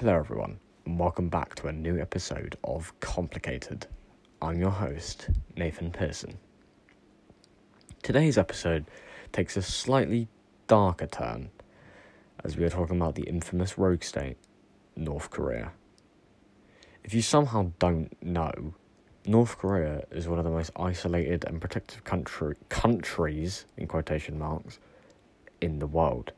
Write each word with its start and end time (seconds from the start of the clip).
Hello, 0.00 0.16
everyone, 0.16 0.58
and 0.86 0.98
welcome 0.98 1.28
back 1.28 1.54
to 1.56 1.66
a 1.66 1.72
new 1.72 2.00
episode 2.00 2.56
of 2.64 2.98
Complicated. 3.00 3.86
I'm 4.40 4.58
your 4.58 4.70
host, 4.70 5.28
Nathan 5.58 5.90
Pearson. 5.90 6.38
Today's 8.02 8.38
episode 8.38 8.86
takes 9.30 9.58
a 9.58 9.62
slightly 9.62 10.28
darker 10.68 11.06
turn 11.06 11.50
as 12.42 12.56
we 12.56 12.64
are 12.64 12.70
talking 12.70 12.96
about 12.96 13.14
the 13.14 13.24
infamous 13.24 13.76
rogue 13.76 14.02
state, 14.02 14.38
North 14.96 15.28
Korea. 15.28 15.72
If 17.04 17.12
you 17.12 17.20
somehow 17.20 17.72
don't 17.78 18.16
know, 18.22 18.72
North 19.26 19.58
Korea 19.58 20.06
is 20.10 20.26
one 20.26 20.38
of 20.38 20.46
the 20.46 20.50
most 20.50 20.70
isolated 20.76 21.44
and 21.44 21.60
protected 21.60 22.04
country, 22.04 22.56
countries, 22.70 23.66
in 23.76 23.86
quotation 23.86 24.38
marks, 24.38 24.78
in 25.60 25.78
the 25.78 25.86
world. 25.86 26.32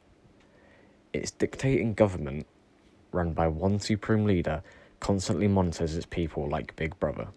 Its 1.12 1.30
dictating 1.30 1.94
government 1.94 2.48
run 3.12 3.32
by 3.32 3.46
one 3.48 3.78
supreme 3.78 4.24
leader, 4.24 4.62
constantly 5.00 5.48
monitors 5.48 5.96
its 5.96 6.06
people 6.06 6.48
like 6.48 6.76
Big 6.76 6.98
Brother. 6.98 7.28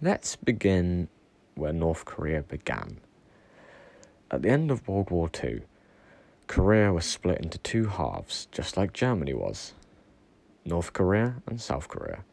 Let's 0.00 0.36
begin 0.36 1.08
where 1.54 1.72
North 1.72 2.04
Korea 2.04 2.42
began. 2.42 3.00
At 4.30 4.42
the 4.42 4.50
end 4.50 4.70
of 4.70 4.86
World 4.86 5.10
War 5.10 5.30
II, 5.42 5.62
Korea 6.46 6.92
was 6.92 7.04
split 7.04 7.40
into 7.40 7.58
two 7.58 7.86
halves, 7.86 8.46
just 8.52 8.76
like 8.76 8.92
Germany 8.92 9.34
was 9.34 9.74
North 10.64 10.92
Korea 10.92 11.42
and 11.46 11.60
South 11.60 11.88
Korea. 11.88 12.24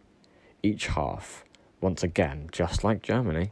Each 0.61 0.87
half, 0.87 1.43
once 1.81 2.03
again, 2.03 2.49
just 2.51 2.83
like 2.83 3.01
Germany, 3.01 3.51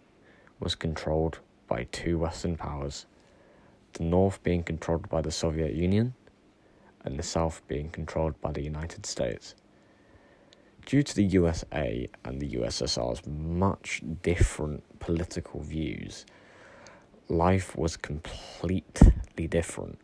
was 0.59 0.75
controlled 0.75 1.39
by 1.67 1.87
two 1.91 2.17
Western 2.19 2.55
powers 2.57 3.05
the 3.93 4.03
North 4.03 4.41
being 4.43 4.63
controlled 4.63 5.07
by 5.09 5.21
the 5.21 5.31
Soviet 5.31 5.73
Union 5.73 6.15
and 7.03 7.17
the 7.17 7.23
South 7.23 7.61
being 7.67 7.89
controlled 7.89 8.39
by 8.41 8.51
the 8.51 8.61
United 8.61 9.05
States. 9.05 9.55
Due 10.85 11.03
to 11.03 11.15
the 11.15 11.23
USA 11.23 12.09
and 12.25 12.41
the 12.41 12.55
USSR's 12.55 13.25
much 13.25 14.01
different 14.21 14.83
political 14.99 15.61
views, 15.61 16.25
life 17.29 17.75
was 17.77 17.95
completely 17.95 19.47
different 19.47 19.99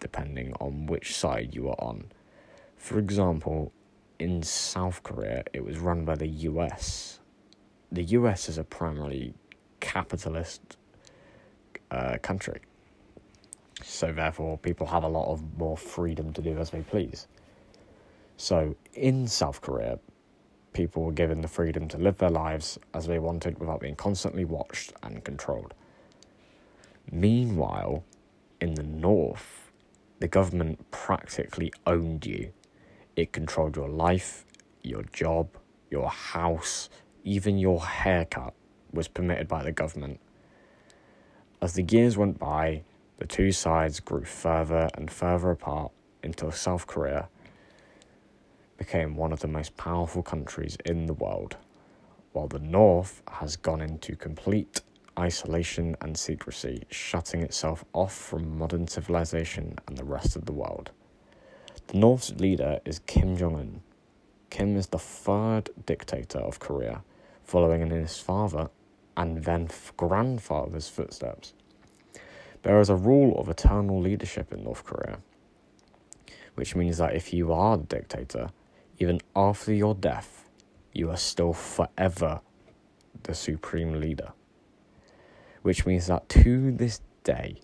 depending 0.00 0.52
on 0.60 0.86
which 0.86 1.16
side 1.16 1.54
you 1.54 1.64
were 1.64 1.80
on. 1.80 2.04
For 2.76 2.98
example, 2.98 3.72
in 4.18 4.42
South 4.42 5.02
Korea, 5.02 5.44
it 5.52 5.64
was 5.64 5.78
run 5.78 6.04
by 6.04 6.14
the 6.16 6.28
US. 6.28 7.18
The 7.90 8.04
US 8.04 8.48
is 8.48 8.58
a 8.58 8.64
primarily 8.64 9.34
capitalist 9.80 10.76
uh, 11.90 12.18
country 12.22 12.60
so 13.82 14.12
therefore 14.12 14.58
people 14.58 14.86
have 14.86 15.04
a 15.04 15.08
lot 15.08 15.30
of 15.30 15.42
more 15.58 15.76
freedom 15.76 16.32
to 16.32 16.42
do 16.42 16.56
as 16.58 16.70
they 16.70 16.80
please. 16.80 17.26
So 18.36 18.76
in 18.94 19.26
South 19.26 19.60
Korea, 19.60 19.98
people 20.72 21.04
were 21.04 21.12
given 21.12 21.40
the 21.40 21.48
freedom 21.48 21.88
to 21.88 21.98
live 21.98 22.18
their 22.18 22.30
lives 22.30 22.78
as 22.92 23.06
they 23.06 23.18
wanted 23.18 23.58
without 23.58 23.80
being 23.80 23.96
constantly 23.96 24.44
watched 24.44 24.92
and 25.02 25.24
controlled. 25.24 25.74
Meanwhile, 27.10 28.04
in 28.60 28.74
the 28.74 28.82
north, 28.82 29.70
the 30.20 30.28
government 30.28 30.90
practically 30.90 31.72
owned 31.86 32.26
you. 32.26 32.52
It 33.16 33.32
controlled 33.32 33.76
your 33.76 33.88
life, 33.88 34.44
your 34.82 35.02
job, 35.12 35.48
your 35.90 36.10
house, 36.10 36.88
even 37.24 37.58
your 37.58 37.84
haircut 37.84 38.54
was 38.92 39.08
permitted 39.08 39.48
by 39.48 39.62
the 39.62 39.72
government. 39.72 40.20
As 41.62 41.74
the 41.74 41.82
years 41.82 42.16
went 42.16 42.38
by, 42.38 42.82
the 43.18 43.26
two 43.26 43.52
sides 43.52 44.00
grew 44.00 44.24
further 44.24 44.88
and 44.94 45.10
further 45.10 45.50
apart 45.50 45.92
until 46.22 46.50
South 46.52 46.86
Korea 46.86 47.28
became 48.76 49.16
one 49.16 49.32
of 49.32 49.40
the 49.40 49.48
most 49.48 49.76
powerful 49.76 50.22
countries 50.22 50.76
in 50.84 51.06
the 51.06 51.14
world, 51.14 51.56
while 52.32 52.46
the 52.46 52.58
North 52.58 53.22
has 53.28 53.56
gone 53.56 53.80
into 53.80 54.16
complete 54.16 54.82
isolation 55.18 55.96
and 56.02 56.16
secrecy, 56.18 56.82
shutting 56.90 57.40
itself 57.40 57.84
off 57.94 58.14
from 58.14 58.58
modern 58.58 58.86
civilization 58.86 59.78
and 59.86 59.96
the 59.96 60.04
rest 60.04 60.36
of 60.36 60.44
the 60.44 60.52
world. 60.52 60.90
The 61.86 61.98
North's 61.98 62.32
leader 62.32 62.80
is 62.84 62.98
Kim 63.06 63.36
Jong 63.36 63.54
un. 63.54 63.80
Kim 64.50 64.76
is 64.76 64.88
the 64.88 64.98
third 64.98 65.70
dictator 65.86 66.38
of 66.38 66.58
Korea, 66.58 67.02
following 67.44 67.80
in 67.80 67.90
his 67.90 68.18
father 68.18 68.68
and 69.16 69.44
then 69.44 69.68
grandfather's 69.96 70.88
footsteps. 70.88 71.54
There 72.66 72.80
is 72.80 72.90
a 72.90 72.96
rule 72.96 73.38
of 73.38 73.48
eternal 73.48 74.00
leadership 74.00 74.52
in 74.52 74.64
North 74.64 74.84
Korea, 74.84 75.20
which 76.56 76.74
means 76.74 76.98
that 76.98 77.14
if 77.14 77.32
you 77.32 77.52
are 77.52 77.76
the 77.76 77.84
dictator, 77.84 78.48
even 78.98 79.20
after 79.36 79.72
your 79.72 79.94
death, 79.94 80.48
you 80.92 81.08
are 81.08 81.16
still 81.16 81.52
forever 81.52 82.40
the 83.22 83.34
supreme 83.34 84.00
leader. 84.00 84.32
Which 85.62 85.86
means 85.86 86.08
that 86.08 86.28
to 86.30 86.72
this 86.72 87.02
day, 87.22 87.60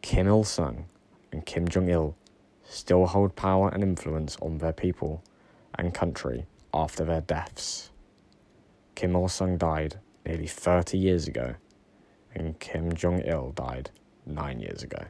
Kim 0.00 0.28
Il 0.28 0.44
sung 0.44 0.84
and 1.32 1.44
Kim 1.44 1.66
Jong 1.66 1.88
il 1.88 2.14
still 2.62 3.06
hold 3.06 3.34
power 3.34 3.68
and 3.70 3.82
influence 3.82 4.36
on 4.40 4.58
their 4.58 4.72
people 4.72 5.24
and 5.76 5.92
country 5.92 6.46
after 6.72 7.04
their 7.04 7.20
deaths. 7.20 7.90
Kim 8.94 9.16
Il 9.16 9.26
sung 9.26 9.58
died 9.58 9.98
nearly 10.24 10.46
30 10.46 10.96
years 10.98 11.26
ago, 11.26 11.56
and 12.32 12.60
Kim 12.60 12.92
Jong 12.94 13.22
il 13.22 13.50
died 13.50 13.90
nine 14.26 14.60
years 14.60 14.82
ago. 14.82 15.02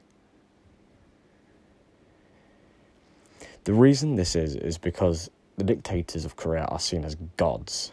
The 3.65 3.75
reason 3.75 4.16
this 4.16 4.37
is, 4.37 4.56
is 4.56 4.78
because 4.78 5.31
the 5.59 5.65
dictators 5.65 6.25
of 6.25 6.37
Korea 6.37 6.65
are 6.65 6.78
seen 6.78 7.04
as 7.04 7.16
gods. 7.37 7.93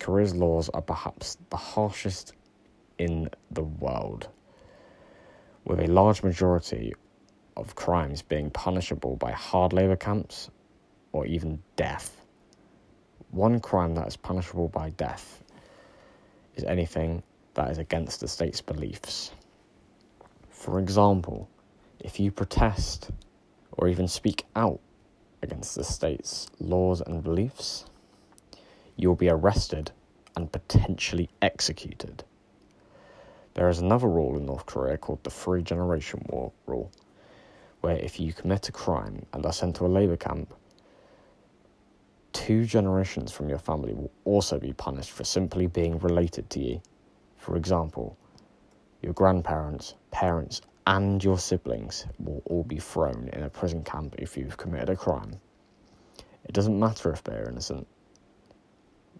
Korea's 0.00 0.34
laws 0.34 0.70
are 0.70 0.80
perhaps 0.80 1.36
the 1.50 1.56
harshest 1.56 2.32
in 2.98 3.28
the 3.50 3.62
world, 3.62 4.28
with 5.64 5.80
a 5.80 5.86
large 5.86 6.22
majority 6.22 6.94
of 7.56 7.74
crimes 7.74 8.22
being 8.22 8.50
punishable 8.50 9.16
by 9.16 9.32
hard 9.32 9.72
labour 9.72 9.96
camps 9.96 10.50
or 11.12 11.26
even 11.26 11.62
death. 11.76 12.24
One 13.30 13.60
crime 13.60 13.94
that 13.94 14.06
is 14.06 14.16
punishable 14.16 14.68
by 14.68 14.90
death 14.90 15.42
is 16.56 16.64
anything 16.64 17.22
that 17.54 17.70
is 17.70 17.78
against 17.78 18.20
the 18.20 18.28
state's 18.28 18.60
beliefs. 18.60 19.32
For 20.64 20.78
example, 20.78 21.50
if 22.00 22.18
you 22.18 22.30
protest 22.30 23.10
or 23.72 23.86
even 23.86 24.08
speak 24.08 24.46
out 24.56 24.80
against 25.42 25.74
the 25.74 25.84
state's 25.84 26.46
laws 26.58 27.02
and 27.02 27.22
beliefs, 27.22 27.84
you'll 28.96 29.14
be 29.14 29.28
arrested 29.28 29.90
and 30.34 30.50
potentially 30.50 31.28
executed. 31.42 32.24
There 33.52 33.68
is 33.68 33.80
another 33.80 34.08
rule 34.08 34.38
in 34.38 34.46
North 34.46 34.64
Korea 34.64 34.96
called 34.96 35.22
the 35.22 35.28
Three 35.28 35.62
Generation 35.62 36.24
War 36.30 36.50
Rule, 36.64 36.90
where 37.82 37.98
if 37.98 38.18
you 38.18 38.32
commit 38.32 38.70
a 38.70 38.72
crime 38.72 39.26
and 39.34 39.44
are 39.44 39.52
sent 39.52 39.76
to 39.76 39.86
a 39.86 39.94
labour 39.98 40.16
camp, 40.16 40.54
two 42.32 42.64
generations 42.64 43.30
from 43.30 43.50
your 43.50 43.58
family 43.58 43.92
will 43.92 44.10
also 44.24 44.58
be 44.58 44.72
punished 44.72 45.10
for 45.10 45.24
simply 45.24 45.66
being 45.66 45.98
related 45.98 46.48
to 46.48 46.60
you. 46.60 46.80
For 47.36 47.54
example, 47.54 48.16
your 49.04 49.12
grandparents, 49.12 49.94
parents, 50.10 50.62
and 50.86 51.22
your 51.22 51.38
siblings 51.38 52.06
will 52.18 52.42
all 52.46 52.64
be 52.64 52.78
thrown 52.78 53.28
in 53.34 53.42
a 53.42 53.50
prison 53.50 53.84
camp 53.84 54.14
if 54.18 54.34
you've 54.34 54.56
committed 54.56 54.88
a 54.88 54.96
crime. 54.96 55.38
It 56.46 56.52
doesn't 56.52 56.78
matter 56.78 57.12
if 57.12 57.22
they're 57.22 57.48
innocent, 57.48 57.86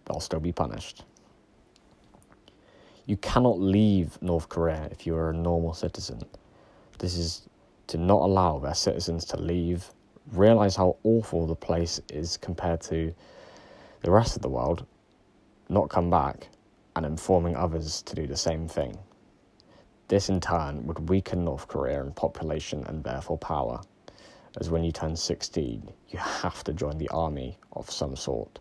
they'll 0.07 0.21
still 0.21 0.41
be 0.41 0.53
punished. 0.53 1.05
You 3.05 3.19
cannot 3.19 3.61
leave 3.61 4.21
North 4.23 4.49
Korea 4.49 4.89
if 4.91 5.07
you 5.07 5.15
are 5.17 5.31
a 5.31 5.37
normal 5.37 5.75
citizen. 5.75 6.23
This 6.99 7.19
is 7.19 7.47
to 7.89 7.99
not 7.99 8.23
allow 8.23 8.59
their 8.59 8.75
citizens 8.75 9.27
to 9.27 9.37
leave, 9.37 9.91
realize 10.33 10.77
how 10.77 10.97
awful 11.03 11.47
the 11.47 11.55
place 11.55 12.01
is 12.11 12.39
compared 12.39 12.81
to 12.83 13.15
the 14.01 14.11
rest 14.11 14.35
of 14.35 14.41
the 14.41 14.49
world, 14.49 14.87
not 15.69 15.91
come 15.91 16.09
back, 16.09 16.49
and 16.97 17.05
informing 17.05 17.55
others 17.55 18.01
to 18.03 18.15
do 18.15 18.27
the 18.27 18.37
same 18.37 18.67
thing. 18.67 18.99
This 20.09 20.29
in 20.29 20.41
turn 20.41 20.87
would 20.87 21.09
weaken 21.09 21.45
North 21.45 21.67
Korea 21.67 22.03
in 22.03 22.13
population 22.13 22.85
and 22.87 23.03
therefore 23.03 23.39
power, 23.39 23.81
as 24.61 24.69
when 24.69 24.85
you 24.85 24.93
turn 24.93 25.17
16, 25.17 25.91
you 26.11 26.19
have 26.19 26.63
to 26.65 26.75
join 26.75 26.99
the 26.99 27.09
army 27.09 27.59
of 27.73 27.91
some 27.91 28.15
sort. 28.15 28.59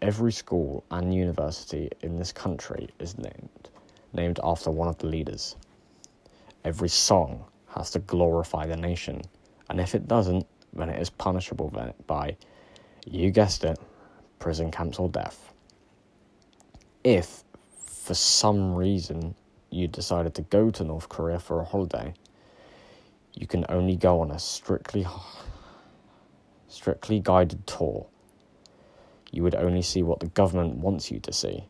Every 0.00 0.30
school 0.30 0.84
and 0.90 1.12
university 1.12 1.90
in 2.02 2.16
this 2.16 2.30
country 2.30 2.88
is 3.00 3.18
named, 3.18 3.68
named 4.12 4.38
after 4.44 4.70
one 4.70 4.88
of 4.88 4.98
the 4.98 5.08
leaders. 5.08 5.56
Every 6.64 6.88
song 6.88 7.44
has 7.68 7.90
to 7.90 7.98
glorify 7.98 8.66
the 8.66 8.76
nation, 8.76 9.22
and 9.68 9.80
if 9.80 9.96
it 9.96 10.06
doesn't, 10.06 10.46
then 10.74 10.90
it 10.90 11.00
is 11.00 11.10
punishable 11.10 11.72
by, 12.06 12.36
you 13.04 13.30
guessed 13.30 13.64
it, 13.64 13.80
prison 14.38 14.70
camps 14.70 15.00
or 15.00 15.08
death. 15.08 15.52
If, 17.02 17.42
for 17.84 18.14
some 18.14 18.74
reason, 18.74 19.34
you 19.76 19.86
decided 19.86 20.34
to 20.34 20.42
go 20.42 20.70
to 20.70 20.84
North 20.84 21.08
Korea 21.08 21.38
for 21.38 21.60
a 21.60 21.64
holiday, 21.64 22.14
you 23.34 23.46
can 23.46 23.66
only 23.68 23.96
go 23.96 24.20
on 24.20 24.30
a 24.30 24.38
strictly 24.38 25.06
strictly 26.68 27.20
guided 27.20 27.66
tour, 27.66 28.06
you 29.30 29.42
would 29.42 29.54
only 29.54 29.82
see 29.82 30.02
what 30.02 30.20
the 30.20 30.26
government 30.26 30.76
wants 30.76 31.10
you 31.10 31.20
to 31.20 31.32
see, 31.32 31.64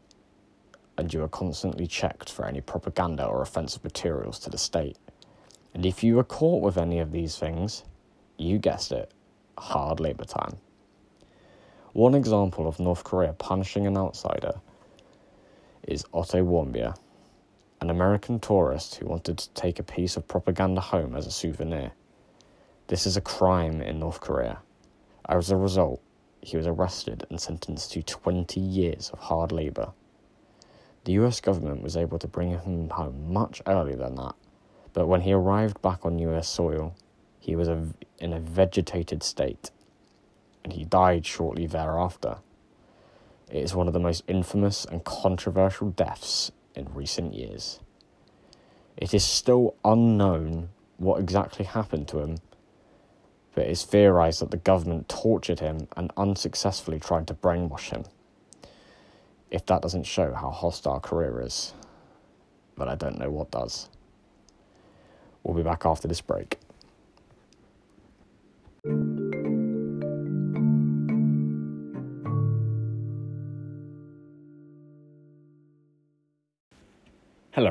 and 0.96 1.12
you 1.12 1.22
are 1.22 1.28
constantly 1.28 1.86
checked 1.86 2.30
for 2.30 2.46
any 2.46 2.60
propaganda 2.60 3.24
or 3.24 3.42
offensive 3.42 3.84
materials 3.84 4.38
to 4.38 4.50
the 4.50 4.58
state. 4.58 4.96
And 5.74 5.84
if 5.84 6.02
you 6.02 6.18
are 6.18 6.24
caught 6.24 6.62
with 6.62 6.78
any 6.78 6.98
of 7.00 7.12
these 7.12 7.36
things, 7.36 7.84
you 8.38 8.58
guessed 8.58 8.92
it, 8.92 9.12
hard 9.58 10.00
labour 10.00 10.24
time. 10.24 10.56
One 11.92 12.14
example 12.14 12.66
of 12.66 12.80
North 12.80 13.04
Korea 13.04 13.32
punishing 13.32 13.86
an 13.86 13.96
outsider 13.96 14.60
is 15.86 16.04
Otto 16.12 16.44
Warmbier, 16.44 16.96
American 17.96 18.38
tourist 18.38 18.96
who 18.96 19.06
wanted 19.06 19.38
to 19.38 19.48
take 19.54 19.78
a 19.78 19.82
piece 19.82 20.18
of 20.18 20.28
propaganda 20.28 20.82
home 20.82 21.16
as 21.16 21.26
a 21.26 21.30
souvenir. 21.30 21.92
This 22.88 23.06
is 23.06 23.16
a 23.16 23.22
crime 23.22 23.80
in 23.80 23.98
North 23.98 24.20
Korea. 24.20 24.58
As 25.26 25.50
a 25.50 25.56
result, 25.56 26.02
he 26.42 26.58
was 26.58 26.66
arrested 26.66 27.26
and 27.30 27.40
sentenced 27.40 27.92
to 27.92 28.02
20 28.02 28.60
years 28.60 29.08
of 29.14 29.18
hard 29.20 29.50
labour. 29.50 29.92
The 31.04 31.12
US 31.12 31.40
government 31.40 31.82
was 31.82 31.96
able 31.96 32.18
to 32.18 32.28
bring 32.28 32.50
him 32.50 32.90
home 32.90 33.32
much 33.32 33.62
earlier 33.66 33.96
than 33.96 34.16
that, 34.16 34.34
but 34.92 35.06
when 35.06 35.22
he 35.22 35.32
arrived 35.32 35.80
back 35.80 36.04
on 36.04 36.18
US 36.18 36.48
soil, 36.48 36.94
he 37.40 37.56
was 37.56 37.66
a, 37.66 37.82
in 38.18 38.34
a 38.34 38.40
vegetated 38.40 39.22
state, 39.22 39.70
and 40.62 40.74
he 40.74 40.84
died 40.84 41.24
shortly 41.24 41.66
thereafter. 41.66 42.40
It 43.50 43.62
is 43.62 43.74
one 43.74 43.86
of 43.86 43.94
the 43.94 44.00
most 44.00 44.22
infamous 44.28 44.84
and 44.84 45.02
controversial 45.02 45.88
deaths 45.88 46.52
in 46.74 46.92
recent 46.92 47.32
years. 47.32 47.80
It 48.96 49.12
is 49.14 49.24
still 49.24 49.74
unknown 49.84 50.70
what 50.96 51.20
exactly 51.20 51.64
happened 51.64 52.08
to 52.08 52.20
him 52.20 52.38
but 53.56 53.64
it 53.64 53.70
is 53.70 53.84
theorized 53.84 54.42
that 54.42 54.50
the 54.50 54.58
government 54.58 55.08
tortured 55.08 55.60
him 55.60 55.88
and 55.96 56.12
unsuccessfully 56.18 57.00
tried 57.00 57.26
to 57.26 57.34
brainwash 57.34 57.88
him. 57.88 58.04
If 59.50 59.64
that 59.66 59.80
doesn't 59.80 60.04
show 60.04 60.34
how 60.34 60.50
hostile 60.50 61.00
Korea 61.00 61.34
is, 61.38 61.72
but 62.76 62.86
I 62.86 62.96
don't 62.96 63.18
know 63.18 63.30
what 63.30 63.50
does. 63.50 63.88
We'll 65.42 65.56
be 65.56 65.62
back 65.62 65.86
after 65.86 66.06
this 66.06 66.20
break. 66.20 66.58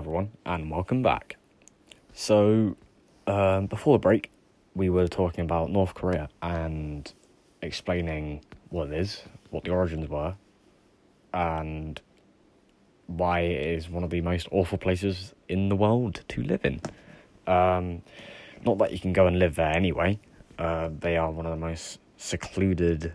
Everyone, 0.06 0.30
and 0.46 0.70
welcome 0.70 1.02
back. 1.02 1.36
So, 2.14 2.78
um, 3.26 3.66
before 3.66 3.96
the 3.96 4.02
break, 4.02 4.30
we 4.76 4.88
were 4.88 5.08
talking 5.08 5.44
about 5.44 5.72
North 5.72 5.96
Korea 5.96 6.30
and 6.44 7.12
explaining 7.64 8.42
what 8.70 8.90
it 8.90 9.00
is, 9.00 9.24
what 9.50 9.64
the 9.64 9.72
origins 9.72 10.08
were, 10.08 10.36
and 11.34 12.00
why 13.08 13.40
it 13.40 13.66
is 13.66 13.90
one 13.90 14.04
of 14.04 14.12
the 14.12 14.22
most 14.22 14.48
awful 14.52 14.78
places 14.78 15.34
in 15.50 15.70
the 15.70 15.76
world 15.76 16.24
to 16.28 16.44
live 16.44 16.64
in. 16.64 16.82
Um, 17.48 18.04
not 18.64 18.78
that 18.78 18.92
you 18.92 19.00
can 19.00 19.12
go 19.12 19.26
and 19.26 19.40
live 19.40 19.56
there 19.56 19.76
anyway. 19.76 20.20
Uh, 20.60 20.92
they 21.00 21.18
are 21.18 21.32
one 21.32 21.48
of 21.48 21.52
the 21.52 21.66
most 21.66 22.00
secluded 22.16 23.12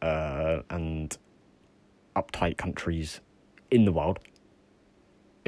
uh, 0.00 0.60
and 0.70 1.18
uptight 2.16 2.56
countries 2.56 3.20
in 3.70 3.84
the 3.84 3.92
world, 3.92 4.20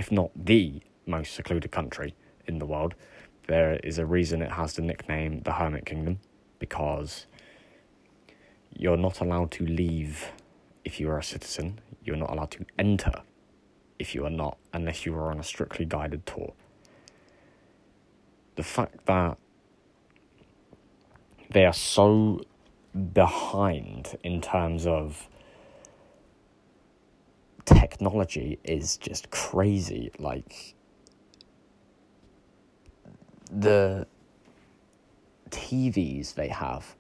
if 0.07 0.13
not 0.13 0.31
the 0.37 0.81
most 1.05 1.35
secluded 1.35 1.73
country 1.73 2.15
in 2.47 2.61
the 2.61 2.67
world 2.67 2.95
there 3.49 3.75
is 3.83 3.99
a 3.99 4.07
reason 4.07 4.41
it 4.41 4.53
has 4.53 4.75
the 4.75 4.83
nickname 4.83 5.41
the 5.41 5.53
Hermit 5.53 5.85
Kingdom 5.85 6.21
because 6.61 7.27
you're 8.73 8.97
not 8.97 9.21
allowed 9.21 9.51
to 9.53 9.67
leave 9.67 10.31
if 10.85 11.01
you 11.01 11.11
are 11.11 11.19
a 11.19 11.25
citizen. 11.25 11.81
You're 12.05 12.17
not 12.17 12.31
allowed 12.31 12.51
to 12.53 12.67
enter 12.79 13.23
if 13.99 14.15
you 14.15 14.25
are 14.25 14.31
not, 14.31 14.59
unless 14.73 15.07
you 15.07 15.15
are 15.15 15.31
on 15.31 15.41
a 15.41 15.43
strictly 15.43 15.85
guided 15.85 16.27
tour. 16.27 16.53
The 18.55 18.63
fact 18.63 19.07
that 19.07 19.39
they 21.51 21.65
are 21.65 21.73
so 21.73 22.43
behind 23.13 24.19
in 24.23 24.41
terms 24.41 24.87
of 24.87 25.29
technology 27.67 28.59
is 28.65 28.97
just 28.97 29.31
crazy. 29.31 30.11
Like, 30.19 30.75
the 33.51 34.07
TVs 35.51 36.35
they 36.35 36.49
have, 36.49 36.97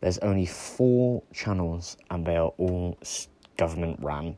there's 0.00 0.18
only 0.18 0.46
four 0.46 1.22
channels 1.32 1.96
and 2.10 2.26
they 2.26 2.36
are 2.36 2.52
all 2.58 2.98
government 3.56 3.98
ran 4.02 4.36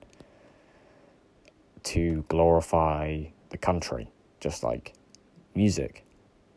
to 1.85 2.25
glorify 2.29 3.25
the 3.51 3.59
country, 3.59 4.09
just 4.41 4.63
like 4.63 4.95
music 5.55 6.05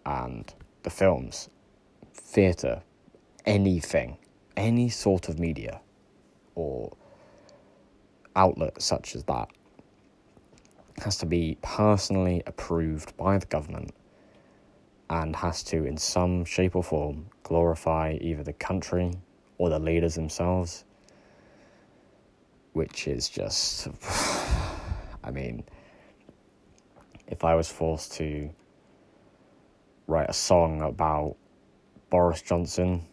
and 0.06 0.54
the 0.84 0.90
films, 0.90 1.50
theatre, 2.14 2.82
anything, 3.46 4.18
any 4.56 4.90
sort 4.90 5.30
of 5.30 5.40
media 5.40 5.82
or 6.56 6.96
outlet 8.36 8.82
such 8.82 9.16
as 9.16 9.24
that 9.26 9.50
has 11.04 11.18
to 11.18 11.26
be 11.26 11.58
personally 11.62 12.42
approved 12.46 13.16
by 13.18 13.38
the 13.38 13.46
government 13.48 13.94
and 15.10 15.36
has 15.36 15.62
to, 15.64 15.86
in 15.86 15.98
some 15.98 16.46
shape 16.46 16.76
or 16.76 16.84
form, 16.84 17.26
glorify 17.44 18.18
either 18.22 18.44
the 18.44 18.54
country 18.54 19.12
or 19.58 19.70
the 19.70 19.78
leaders 19.78 20.16
themselves, 20.16 20.84
which 22.74 23.08
is 23.08 23.30
just, 23.30 23.88
I 25.24 25.31
mean, 25.31 25.64
if 27.28 27.44
I 27.44 27.56
was 27.56 27.70
forced 27.70 28.14
to 28.14 28.50
write 30.08 30.30
a 30.30 30.34
song 30.34 30.81
about 30.81 31.36
Boris 32.10 32.42
Johnson 32.42 33.06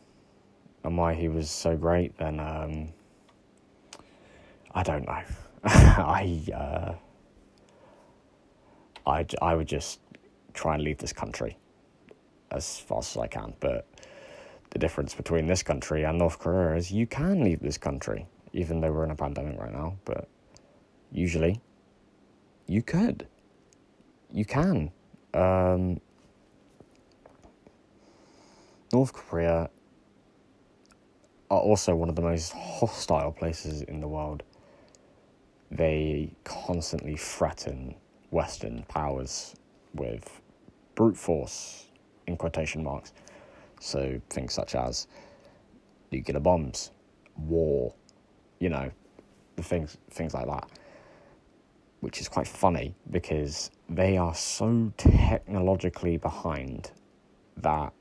and 0.85 0.97
why 0.97 1.15
he 1.15 1.29
was 1.29 1.51
so 1.51 1.77
great, 1.77 2.17
then 2.19 2.41
um, 2.41 2.93
I 4.75 4.83
don't 4.83 5.07
know. 5.07 5.23
I, 5.65 6.43
uh, 6.55 6.95
I, 9.07 9.27
I 9.41 9.55
would 9.55 9.69
just 9.69 10.01
try 10.55 10.75
and 10.75 10.83
leave 10.83 10.99
this 10.99 11.13
country 11.13 11.57
as 12.51 12.79
fast 12.79 13.17
as 13.17 13.23
I 13.23 13.27
can. 13.27 13.55
But 13.61 13.87
the 14.71 14.79
difference 14.79 15.15
between 15.15 15.47
this 15.47 15.63
country 15.63 16.05
and 16.05 16.19
North 16.19 16.39
Korea 16.39 16.77
is 16.77 16.91
you 16.91 17.07
can 17.07 17.45
leave 17.45 17.61
this 17.61 17.79
country, 17.79 18.27
even 18.53 18.81
though 18.81 18.93
we're 18.93 19.05
in 19.05 19.11
a 19.11 19.17
pandemic 19.17 19.59
right 19.59 19.73
now. 19.73 19.97
But 20.05 20.29
usually, 21.11 21.61
you 22.67 22.83
could. 22.83 23.27
You 24.33 24.45
can. 24.45 24.91
Um, 25.35 26.01
North 28.93 29.13
Korea 29.13 29.69
are 31.51 31.61
also 31.61 31.95
one 31.95 32.09
of 32.09 32.17
the 32.17 32.23
most 32.23 32.53
hostile 32.53 33.33
places 33.33 33.83
in 33.83 34.01
the 34.01 34.09
world. 34.09 34.43
They 35.73 36.35
constantly 36.45 37.17
threaten 37.17 37.95
Western 38.31 38.85
powers 38.89 39.55
with 39.95 40.43
brute 40.95 41.17
force, 41.17 41.87
in 42.27 42.37
quotation 42.37 42.85
marks. 42.85 43.15
So 43.81 44.21
things 44.29 44.53
such 44.53 44.75
as 44.75 45.07
nuclear 46.11 46.41
bombs, 46.41 46.91
war, 47.37 47.95
you 48.59 48.69
know, 48.69 48.91
the 49.57 49.63
things 49.63 49.97
things 50.11 50.35
like 50.35 50.47
that. 50.47 50.69
Which 52.01 52.21
is 52.21 52.29
quite 52.29 52.47
funny 52.47 52.95
because 53.11 53.71
they 53.89 54.19
are 54.19 54.35
so 54.35 54.93
technologically 54.99 56.19
behind 56.19 56.91
that 57.57 57.95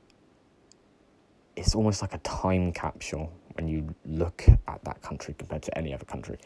it's 1.56 1.74
almost 1.74 2.02
like 2.02 2.12
a 2.12 2.18
time 2.18 2.72
capsule 2.72 3.32
when 3.54 3.66
you 3.66 3.94
look 4.04 4.44
at 4.68 4.84
that 4.84 5.00
country 5.00 5.34
compared 5.38 5.62
to 5.62 5.78
any 5.78 5.94
other 5.94 6.04
country. 6.04 6.38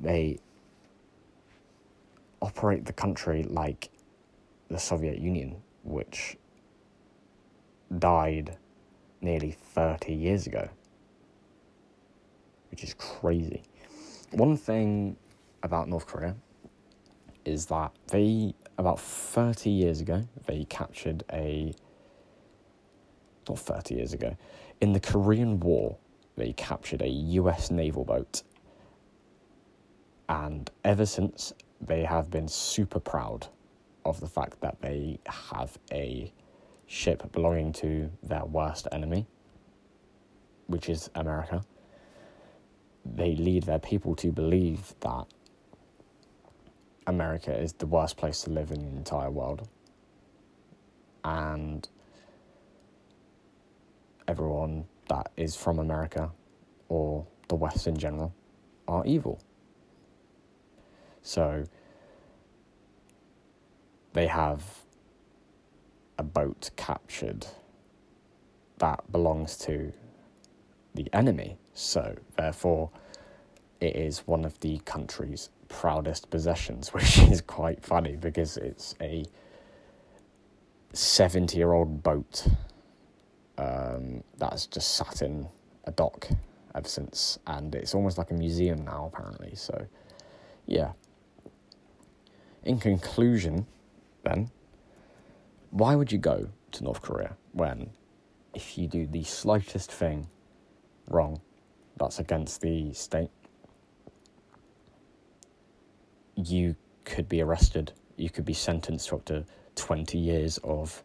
They 0.00 0.38
operate 2.40 2.84
the 2.84 2.92
country 2.92 3.42
like 3.44 3.90
the 4.68 4.78
Soviet 4.78 5.18
Union, 5.18 5.56
which 5.82 6.36
died 7.98 8.56
nearly 9.20 9.52
30 9.52 10.12
years 10.12 10.46
ago, 10.46 10.68
which 12.70 12.84
is 12.84 12.94
crazy. 12.94 13.62
One 14.32 14.56
thing 14.56 15.16
about 15.62 15.88
North 15.88 16.06
Korea 16.06 16.36
is 17.44 17.66
that 17.66 17.92
they, 18.08 18.54
about 18.76 19.00
30 19.00 19.70
years 19.70 20.00
ago, 20.00 20.22
they 20.46 20.64
captured 20.64 21.24
a. 21.32 21.72
Not 23.48 23.58
30 23.58 23.94
years 23.94 24.12
ago. 24.12 24.36
In 24.82 24.92
the 24.92 25.00
Korean 25.00 25.58
War, 25.58 25.96
they 26.36 26.52
captured 26.52 27.00
a 27.00 27.08
US 27.08 27.70
naval 27.70 28.04
boat. 28.04 28.42
And 30.28 30.70
ever 30.84 31.06
since, 31.06 31.52
they 31.80 32.04
have 32.04 32.30
been 32.30 32.48
super 32.48 33.00
proud 33.00 33.46
of 34.04 34.20
the 34.20 34.26
fact 34.26 34.60
that 34.60 34.80
they 34.80 35.18
have 35.26 35.78
a 35.92 36.32
ship 36.86 37.30
belonging 37.32 37.72
to 37.74 38.10
their 38.22 38.44
worst 38.44 38.88
enemy, 38.92 39.26
which 40.66 40.88
is 40.88 41.10
America, 41.14 41.62
they 43.04 43.34
lead 43.36 43.64
their 43.64 43.78
people 43.78 44.14
to 44.16 44.30
believe 44.32 44.94
that 45.00 45.26
America 47.06 47.56
is 47.56 47.72
the 47.74 47.86
worst 47.86 48.16
place 48.16 48.42
to 48.42 48.50
live 48.50 48.70
in 48.70 48.80
the 48.80 48.96
entire 48.96 49.30
world. 49.30 49.66
And 51.24 51.88
everyone 54.26 54.84
that 55.08 55.30
is 55.36 55.56
from 55.56 55.78
America 55.78 56.30
or 56.88 57.26
the 57.48 57.54
West 57.54 57.86
in 57.86 57.96
general 57.96 58.34
are 58.86 59.04
evil. 59.06 59.40
So 61.28 61.64
they 64.14 64.28
have 64.28 64.64
a 66.16 66.22
boat 66.22 66.70
captured 66.76 67.46
that 68.78 69.12
belongs 69.12 69.58
to 69.58 69.92
the 70.94 71.06
enemy. 71.12 71.58
So, 71.74 72.16
therefore, 72.38 72.88
it 73.78 73.94
is 73.94 74.20
one 74.20 74.46
of 74.46 74.58
the 74.60 74.78
country's 74.86 75.50
proudest 75.68 76.30
possessions, 76.30 76.88
which 76.94 77.18
is 77.18 77.42
quite 77.42 77.84
funny 77.84 78.16
because 78.16 78.56
it's 78.56 78.94
a 79.02 79.26
70 80.94 81.58
year 81.58 81.74
old 81.74 82.02
boat 82.02 82.46
um, 83.58 84.24
that's 84.38 84.64
just 84.64 84.96
sat 84.96 85.20
in 85.20 85.46
a 85.84 85.90
dock 85.90 86.26
ever 86.74 86.88
since, 86.88 87.38
and 87.46 87.74
it's 87.74 87.94
almost 87.94 88.16
like 88.16 88.30
a 88.30 88.34
museum 88.34 88.82
now, 88.82 89.10
apparently. 89.12 89.54
So, 89.56 89.86
yeah. 90.64 90.92
In 92.68 92.78
conclusion, 92.78 93.66
then, 94.24 94.50
why 95.70 95.94
would 95.94 96.12
you 96.12 96.18
go 96.18 96.50
to 96.72 96.84
North 96.84 97.00
Korea 97.00 97.34
when, 97.52 97.88
if 98.52 98.76
you 98.76 98.86
do 98.86 99.06
the 99.06 99.24
slightest 99.24 99.90
thing 99.90 100.28
wrong 101.08 101.40
that's 101.96 102.18
against 102.18 102.60
the 102.60 102.92
state, 102.92 103.30
you 106.36 106.76
could 107.06 107.26
be 107.26 107.40
arrested, 107.40 107.92
you 108.18 108.28
could 108.28 108.44
be 108.44 108.52
sentenced 108.52 109.08
to 109.08 109.14
up 109.14 109.24
to 109.24 109.46
20 109.76 110.18
years 110.18 110.58
of 110.58 111.02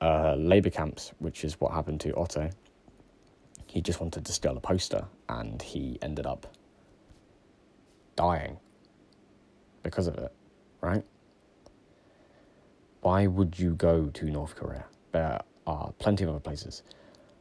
uh, 0.00 0.36
labour 0.36 0.70
camps, 0.70 1.12
which 1.18 1.44
is 1.44 1.60
what 1.60 1.72
happened 1.72 2.00
to 2.00 2.14
Otto. 2.16 2.48
He 3.66 3.82
just 3.82 4.00
wanted 4.00 4.24
to 4.24 4.32
steal 4.32 4.56
a 4.56 4.60
poster 4.60 5.04
and 5.28 5.60
he 5.60 5.98
ended 6.00 6.24
up 6.24 6.46
dying 8.16 8.56
because 9.82 10.06
of 10.06 10.16
it, 10.18 10.32
right? 10.80 11.04
Why 13.00 13.26
would 13.26 13.58
you 13.58 13.74
go 13.74 14.06
to 14.06 14.24
North 14.26 14.56
Korea? 14.56 14.84
There 15.12 15.40
are 15.66 15.92
plenty 15.98 16.24
of 16.24 16.30
other 16.30 16.40
places. 16.40 16.82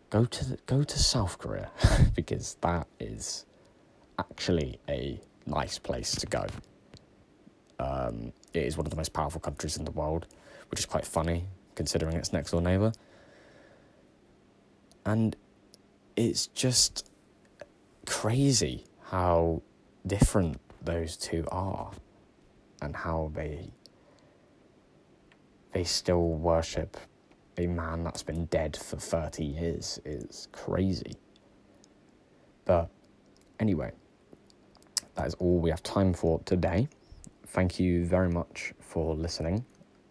Go 0.10 0.25
to 0.25 0.50
the, 0.50 0.58
go 0.65 0.84
to 0.84 1.00
South 1.00 1.38
Korea 1.38 1.69
because 2.15 2.55
that 2.62 2.88
is 3.00 3.46
actually 4.17 4.79
a 4.88 5.19
nice 5.46 5.77
place 5.77 6.15
to 6.15 6.25
go. 6.25 6.46
Um, 7.79 8.34
it 8.53 8.63
is 8.63 8.77
one 8.77 8.86
of 8.86 8.89
the 8.89 8.98
most 8.98 9.13
powerful 9.13 9.39
countries 9.39 9.77
in 9.77 9.86
the 9.86 9.91
world, 9.91 10.27
which 10.72 10.79
is 10.79 10.86
quite 10.86 11.05
funny 11.05 11.46
considering 11.75 12.15
its 12.15 12.34
next 12.34 12.51
door 12.51 12.62
neighbour. 12.62 12.91
And 15.05 15.36
it's 16.15 16.48
just 16.48 17.10
crazy 18.05 18.86
how 19.03 19.62
different 20.05 20.60
those 20.81 21.15
two 21.15 21.46
are 21.51 21.91
and 22.81 22.95
how 22.95 23.31
they 23.33 23.71
they 25.74 25.83
still 25.83 26.29
worship 26.29 26.98
a 27.57 27.67
man 27.67 28.03
that's 28.03 28.24
been 28.24 28.45
dead 28.45 28.75
for 28.75 28.98
30 28.98 29.43
years 29.43 30.00
is 30.05 30.48
crazy. 30.51 31.13
But 32.65 32.89
anyway, 33.59 33.91
that 35.15 35.27
is 35.27 35.36
all 35.36 35.59
we 35.59 35.69
have 35.69 35.83
time 35.83 36.13
for 36.13 36.39
today. 36.45 36.88
Thank 37.48 37.79
you 37.79 38.05
very 38.05 38.29
much 38.29 38.74
for 38.79 39.15
listening, 39.15 39.65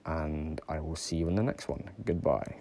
and 0.04 0.60
I 0.68 0.80
will 0.80 0.96
see 0.96 1.16
you 1.16 1.28
in 1.28 1.34
the 1.34 1.42
next 1.42 1.68
one. 1.68 1.88
Goodbye. 2.04 2.60